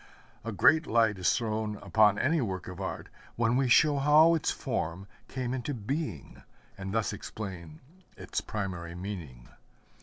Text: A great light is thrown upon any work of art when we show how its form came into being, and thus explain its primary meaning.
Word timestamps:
A 0.43 0.51
great 0.51 0.87
light 0.87 1.19
is 1.19 1.37
thrown 1.37 1.75
upon 1.77 2.17
any 2.17 2.41
work 2.41 2.67
of 2.67 2.81
art 2.81 3.07
when 3.35 3.55
we 3.55 3.69
show 3.69 3.99
how 3.99 4.33
its 4.33 4.49
form 4.49 5.05
came 5.27 5.53
into 5.53 5.75
being, 5.75 6.41
and 6.75 6.91
thus 6.91 7.13
explain 7.13 7.81
its 8.17 8.41
primary 8.41 8.95
meaning. 8.95 9.49